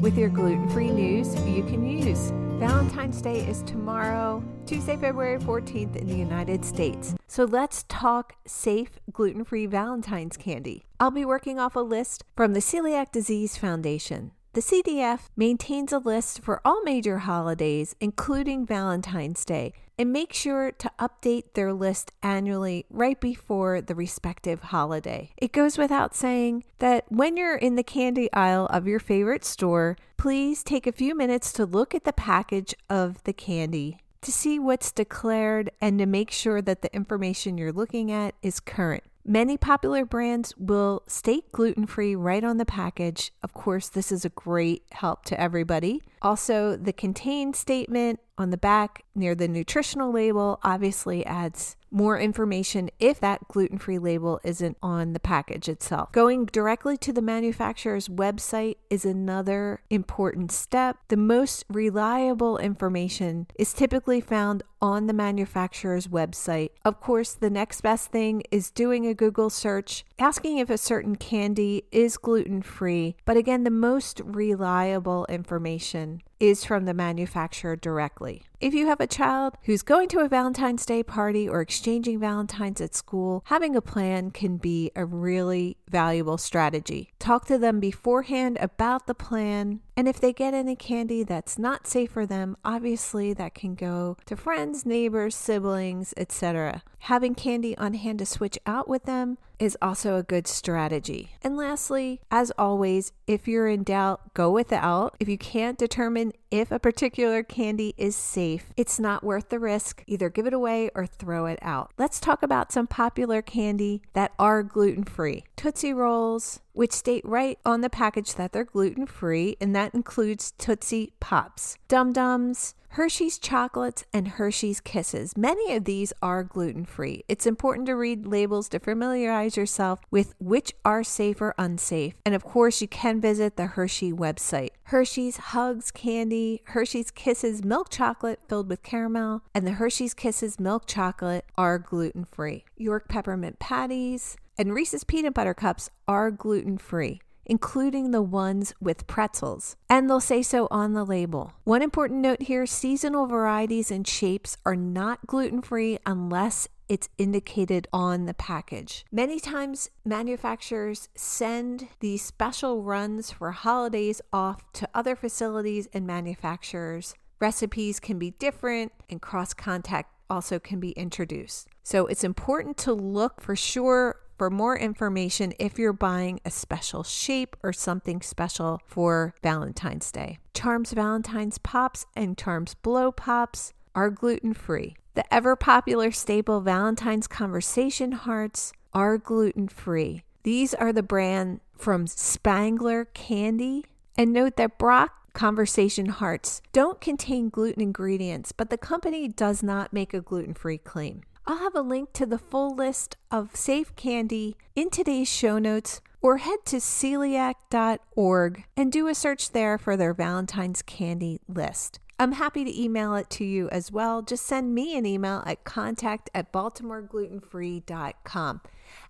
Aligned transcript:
with 0.00 0.16
your 0.16 0.28
gluten 0.28 0.68
free 0.70 0.90
news 0.90 1.34
you 1.46 1.62
can 1.62 1.86
use. 1.86 2.32
Valentine's 2.58 3.22
Day 3.22 3.40
is 3.46 3.62
tomorrow, 3.62 4.42
Tuesday, 4.66 4.96
February 4.96 5.38
14th 5.38 5.96
in 5.96 6.06
the 6.06 6.14
United 6.14 6.64
States. 6.64 7.14
So 7.26 7.44
let's 7.44 7.84
talk 7.88 8.34
safe 8.46 8.98
gluten 9.12 9.44
free 9.44 9.66
Valentine's 9.66 10.36
candy. 10.36 10.84
I'll 10.98 11.10
be 11.10 11.24
working 11.24 11.58
off 11.58 11.76
a 11.76 11.80
list 11.80 12.24
from 12.36 12.52
the 12.52 12.60
Celiac 12.60 13.12
Disease 13.12 13.56
Foundation. 13.56 14.32
The 14.52 14.60
CDF 14.60 15.28
maintains 15.36 15.92
a 15.92 15.98
list 15.98 16.42
for 16.42 16.60
all 16.64 16.82
major 16.82 17.18
holidays, 17.18 17.94
including 18.00 18.66
Valentine's 18.66 19.44
Day, 19.44 19.72
and 19.96 20.12
make 20.12 20.32
sure 20.32 20.72
to 20.72 20.90
update 20.98 21.54
their 21.54 21.72
list 21.72 22.10
annually 22.20 22.84
right 22.90 23.20
before 23.20 23.80
the 23.80 23.94
respective 23.94 24.60
holiday. 24.62 25.30
It 25.36 25.52
goes 25.52 25.78
without 25.78 26.16
saying 26.16 26.64
that 26.80 27.04
when 27.10 27.36
you're 27.36 27.54
in 27.54 27.76
the 27.76 27.84
candy 27.84 28.28
aisle 28.32 28.66
of 28.66 28.88
your 28.88 28.98
favorite 28.98 29.44
store, 29.44 29.96
please 30.16 30.64
take 30.64 30.88
a 30.88 30.92
few 30.92 31.14
minutes 31.14 31.52
to 31.52 31.64
look 31.64 31.94
at 31.94 32.02
the 32.02 32.12
package 32.12 32.74
of 32.88 33.22
the 33.22 33.32
candy 33.32 33.98
to 34.22 34.32
see 34.32 34.58
what's 34.58 34.90
declared 34.90 35.70
and 35.80 35.98
to 36.00 36.06
make 36.06 36.32
sure 36.32 36.60
that 36.60 36.82
the 36.82 36.92
information 36.92 37.56
you're 37.56 37.72
looking 37.72 38.10
at 38.10 38.34
is 38.42 38.58
current. 38.58 39.04
Many 39.24 39.56
popular 39.58 40.04
brands 40.04 40.56
will 40.56 41.02
state 41.06 41.52
gluten 41.52 41.86
free 41.86 42.14
right 42.16 42.42
on 42.42 42.56
the 42.56 42.64
package. 42.64 43.32
Of 43.42 43.52
course, 43.52 43.88
this 43.88 44.10
is 44.10 44.24
a 44.24 44.30
great 44.30 44.84
help 44.92 45.24
to 45.26 45.40
everybody. 45.40 46.02
Also, 46.22 46.76
the 46.76 46.92
contain 46.92 47.54
statement 47.54 48.20
on 48.36 48.50
the 48.50 48.56
back 48.56 49.04
near 49.14 49.34
the 49.34 49.48
nutritional 49.48 50.10
label 50.10 50.58
obviously 50.62 51.24
adds 51.26 51.76
more 51.90 52.18
information 52.18 52.88
if 52.98 53.20
that 53.20 53.46
gluten 53.48 53.78
free 53.78 53.98
label 53.98 54.40
isn't 54.44 54.76
on 54.82 55.12
the 55.12 55.20
package 55.20 55.68
itself. 55.68 56.12
Going 56.12 56.46
directly 56.46 56.96
to 56.98 57.12
the 57.12 57.22
manufacturer's 57.22 58.08
website 58.08 58.76
is 58.88 59.04
another 59.04 59.82
important 59.90 60.52
step. 60.52 60.98
The 61.08 61.16
most 61.16 61.64
reliable 61.68 62.58
information 62.58 63.48
is 63.58 63.72
typically 63.72 64.20
found 64.20 64.62
on 64.80 65.06
the 65.06 65.12
manufacturer's 65.12 66.06
website. 66.06 66.70
Of 66.84 67.00
course, 67.00 67.34
the 67.34 67.50
next 67.50 67.80
best 67.82 68.10
thing 68.10 68.42
is 68.50 68.70
doing 68.70 69.06
a 69.06 69.14
Google 69.14 69.50
search, 69.50 70.04
asking 70.20 70.58
if 70.58 70.68
a 70.68 70.78
certain 70.78 71.16
candy 71.16 71.84
is 71.90 72.18
gluten 72.18 72.60
free. 72.62 73.16
But 73.24 73.36
again, 73.36 73.64
the 73.64 73.70
most 73.70 74.20
reliable 74.24 75.26
information 75.28 76.22
is 76.40 76.64
from 76.64 76.86
the 76.86 76.94
manufacturer 76.94 77.76
directly. 77.76 78.44
If 78.60 78.74
you 78.74 78.86
have 78.88 79.00
a 79.00 79.06
child 79.06 79.56
who's 79.62 79.82
going 79.82 80.08
to 80.10 80.20
a 80.20 80.28
Valentine's 80.28 80.84
Day 80.84 81.02
party 81.02 81.48
or 81.48 81.62
exchanging 81.62 82.20
Valentines 82.20 82.80
at 82.80 82.94
school, 82.94 83.42
having 83.46 83.74
a 83.74 83.80
plan 83.80 84.30
can 84.32 84.58
be 84.58 84.90
a 84.94 85.06
really 85.06 85.78
valuable 85.88 86.36
strategy. 86.36 87.10
Talk 87.18 87.46
to 87.46 87.56
them 87.56 87.80
beforehand 87.80 88.58
about 88.60 89.06
the 89.06 89.14
plan, 89.14 89.80
and 89.96 90.06
if 90.06 90.20
they 90.20 90.34
get 90.34 90.52
any 90.52 90.76
candy 90.76 91.22
that's 91.22 91.58
not 91.58 91.86
safe 91.86 92.10
for 92.10 92.26
them, 92.26 92.56
obviously 92.62 93.32
that 93.32 93.54
can 93.54 93.74
go 93.74 94.18
to 94.26 94.36
friends, 94.36 94.84
neighbors, 94.84 95.34
siblings, 95.34 96.12
etc. 96.18 96.82
Having 97.00 97.36
candy 97.36 97.76
on 97.78 97.94
hand 97.94 98.18
to 98.18 98.26
switch 98.26 98.58
out 98.66 98.88
with 98.88 99.04
them 99.04 99.38
is 99.58 99.76
also 99.80 100.16
a 100.16 100.22
good 100.22 100.46
strategy. 100.46 101.34
And 101.42 101.56
lastly, 101.56 102.20
as 102.30 102.50
always, 102.58 103.12
if 103.26 103.46
you're 103.46 103.68
in 103.68 103.84
doubt, 103.84 104.34
go 104.34 104.50
without. 104.50 105.16
If 105.20 105.28
you 105.28 105.38
can't 105.38 105.78
determine 105.78 106.29
an 106.30 106.39
if 106.50 106.72
a 106.72 106.78
particular 106.78 107.42
candy 107.42 107.94
is 107.96 108.16
safe, 108.16 108.72
it's 108.76 108.98
not 108.98 109.22
worth 109.22 109.48
the 109.48 109.58
risk. 109.58 110.02
Either 110.06 110.28
give 110.28 110.46
it 110.46 110.52
away 110.52 110.90
or 110.94 111.06
throw 111.06 111.46
it 111.46 111.58
out. 111.62 111.92
Let's 111.96 112.20
talk 112.20 112.42
about 112.42 112.72
some 112.72 112.86
popular 112.86 113.42
candy 113.42 114.02
that 114.14 114.32
are 114.38 114.62
gluten 114.62 115.04
free 115.04 115.44
Tootsie 115.56 115.92
Rolls, 115.92 116.60
which 116.72 116.92
state 116.92 117.24
right 117.24 117.58
on 117.64 117.82
the 117.82 117.90
package 117.90 118.34
that 118.34 118.52
they're 118.52 118.64
gluten 118.64 119.06
free, 119.06 119.56
and 119.60 119.76
that 119.76 119.94
includes 119.94 120.52
Tootsie 120.52 121.12
Pops, 121.20 121.76
Dum 121.86 122.12
Dums, 122.12 122.74
Hershey's 122.94 123.38
chocolates, 123.38 124.04
and 124.12 124.26
Hershey's 124.26 124.80
Kisses. 124.80 125.36
Many 125.36 125.76
of 125.76 125.84
these 125.84 126.12
are 126.20 126.42
gluten 126.42 126.84
free. 126.84 127.24
It's 127.28 127.46
important 127.46 127.86
to 127.86 127.94
read 127.94 128.26
labels 128.26 128.68
to 128.70 128.80
familiarize 128.80 129.56
yourself 129.56 130.00
with 130.10 130.34
which 130.40 130.72
are 130.84 131.04
safe 131.04 131.40
or 131.40 131.54
unsafe. 131.56 132.14
And 132.26 132.34
of 132.34 132.42
course, 132.42 132.80
you 132.80 132.88
can 132.88 133.20
visit 133.20 133.56
the 133.56 133.66
Hershey 133.66 134.12
website. 134.12 134.70
Hershey's 134.84 135.36
Hugs 135.36 135.92
Candy, 135.92 136.39
Hershey's 136.64 137.10
Kisses 137.10 137.64
Milk 137.64 137.88
Chocolate 137.90 138.40
filled 138.48 138.68
with 138.68 138.82
caramel, 138.82 139.42
and 139.54 139.66
the 139.66 139.72
Hershey's 139.72 140.14
Kisses 140.14 140.58
Milk 140.58 140.84
Chocolate 140.86 141.44
are 141.56 141.78
gluten 141.78 142.24
free. 142.24 142.64
York 142.76 143.08
Peppermint 143.08 143.58
Patties 143.58 144.36
and 144.58 144.74
Reese's 144.74 145.04
Peanut 145.04 145.34
Butter 145.34 145.54
Cups 145.54 145.90
are 146.06 146.30
gluten 146.30 146.78
free 146.78 147.20
including 147.50 148.12
the 148.12 148.22
ones 148.22 148.72
with 148.80 149.08
pretzels. 149.08 149.74
And 149.88 150.08
they'll 150.08 150.20
say 150.20 150.40
so 150.40 150.68
on 150.70 150.92
the 150.92 151.04
label. 151.04 151.52
One 151.64 151.82
important 151.82 152.20
note 152.20 152.42
here 152.42 152.64
seasonal 152.64 153.26
varieties 153.26 153.90
and 153.90 154.06
shapes 154.06 154.56
are 154.64 154.76
not 154.76 155.26
gluten 155.26 155.60
free 155.60 155.98
unless 156.06 156.68
it's 156.90 157.08
indicated 157.18 157.86
on 157.92 158.26
the 158.26 158.34
package. 158.34 159.04
Many 159.12 159.38
times, 159.38 159.90
manufacturers 160.04 161.08
send 161.14 161.86
these 162.00 162.20
special 162.20 162.82
runs 162.82 163.30
for 163.30 163.52
holidays 163.52 164.20
off 164.32 164.60
to 164.72 164.88
other 164.92 165.14
facilities 165.14 165.88
and 165.94 166.04
manufacturers. 166.04 167.14
Recipes 167.38 168.00
can 168.00 168.18
be 168.18 168.32
different, 168.32 168.90
and 169.08 169.22
cross 169.22 169.54
contact 169.54 170.12
also 170.28 170.58
can 170.58 170.80
be 170.80 170.90
introduced. 170.90 171.68
So 171.84 172.06
it's 172.06 172.24
important 172.24 172.76
to 172.78 172.92
look 172.92 173.40
for 173.40 173.54
sure 173.54 174.16
for 174.36 174.50
more 174.50 174.76
information 174.76 175.52
if 175.60 175.78
you're 175.78 175.92
buying 175.92 176.40
a 176.44 176.50
special 176.50 177.04
shape 177.04 177.56
or 177.62 177.72
something 177.72 178.20
special 178.20 178.80
for 178.84 179.32
Valentine's 179.44 180.10
Day. 180.10 180.38
Charms 180.54 180.92
Valentine's 180.92 181.58
Pops 181.58 182.06
and 182.16 182.36
Charms 182.36 182.74
Blow 182.74 183.12
Pops 183.12 183.74
are 183.94 184.10
gluten 184.10 184.54
free. 184.54 184.96
The 185.14 185.34
ever 185.34 185.56
popular 185.56 186.10
staple 186.10 186.60
Valentine's 186.60 187.26
Conversation 187.26 188.12
Hearts 188.12 188.72
are 188.92 189.18
gluten 189.18 189.68
free. 189.68 190.22
These 190.42 190.74
are 190.74 190.92
the 190.92 191.02
brand 191.02 191.60
from 191.76 192.06
Spangler 192.06 193.06
Candy. 193.06 193.84
And 194.16 194.32
note 194.32 194.56
that 194.56 194.78
Brach's 194.78 195.14
Conversation 195.32 196.06
Hearts 196.06 196.60
don't 196.72 197.00
contain 197.00 197.48
gluten 197.48 197.82
ingredients, 197.82 198.52
but 198.52 198.70
the 198.70 198.78
company 198.78 199.28
does 199.28 199.62
not 199.62 199.92
make 199.92 200.12
a 200.12 200.20
gluten 200.20 200.54
free 200.54 200.78
claim. 200.78 201.22
I'll 201.46 201.58
have 201.58 201.74
a 201.74 201.80
link 201.80 202.12
to 202.14 202.26
the 202.26 202.38
full 202.38 202.74
list 202.74 203.16
of 203.30 203.56
safe 203.56 203.94
candy 203.96 204.56
in 204.76 204.90
today's 204.90 205.28
show 205.28 205.58
notes, 205.58 206.00
or 206.20 206.38
head 206.38 206.58
to 206.66 206.76
celiac.org 206.76 208.64
and 208.76 208.92
do 208.92 209.08
a 209.08 209.14
search 209.14 209.52
there 209.52 209.78
for 209.78 209.96
their 209.96 210.12
Valentine's 210.12 210.82
candy 210.82 211.40
list. 211.48 211.98
I'm 212.20 212.32
happy 212.32 212.64
to 212.66 212.82
email 212.82 213.14
it 213.14 213.30
to 213.30 213.46
you 213.46 213.70
as 213.70 213.90
well. 213.90 214.20
Just 214.20 214.44
send 214.44 214.74
me 214.74 214.98
an 214.98 215.06
email 215.06 215.42
at 215.46 215.64
contact 215.64 216.28
at 216.34 216.52
baltimoreglutenfree.com. 216.52 218.60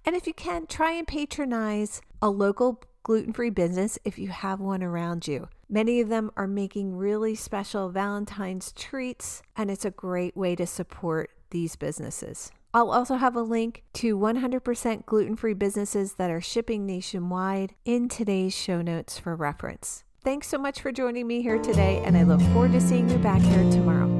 And 0.07 0.15
if 0.15 0.29
you 0.29 0.33
can, 0.33 0.69
try 0.69 0.93
and 0.93 1.09
patronize 1.09 2.03
a 2.23 2.31
local 2.31 2.81
gluten 3.03 3.33
free 3.33 3.51
business 3.51 3.99
if 4.05 4.17
you 4.17 4.29
have 4.29 4.61
one 4.61 4.85
around 4.85 5.27
you. 5.27 5.49
Many 5.69 6.01
of 6.01 6.09
them 6.09 6.31
are 6.37 6.47
making 6.47 6.95
really 6.95 7.35
special 7.35 7.89
Valentine's 7.89 8.71
treats, 8.75 9.43
and 9.57 9.73
it's 9.73 9.85
a 9.85 9.91
great 9.91 10.37
way 10.37 10.55
to 10.55 10.65
support 10.65 11.31
these 11.51 11.75
businesses. 11.75 12.53
I'll 12.73 12.93
also 12.93 13.17
have 13.17 13.35
a 13.35 13.43
link 13.43 13.83
to 13.95 14.17
100% 14.17 15.07
gluten 15.07 15.35
free 15.35 15.55
businesses 15.55 16.15
that 16.15 16.31
are 16.31 16.41
shipping 16.41 16.87
nationwide 16.87 17.75
in 17.85 18.09
today's 18.09 18.55
show 18.55 18.83
notes 18.83 19.19
for 19.19 19.35
reference. 19.35 20.05
Thanks 20.23 20.49
so 20.49 20.59
much 20.59 20.83
for 20.83 20.93
joining 20.93 21.27
me 21.27 21.41
here 21.41 21.59
today, 21.59 22.03
and 22.05 22.15
I 22.15 22.25
look 22.25 22.43
forward 22.53 22.73
to 22.73 22.81
seeing 22.81 23.09
you 23.09 23.17
back 23.17 23.41
here 23.41 23.71
tomorrow. 23.71 24.20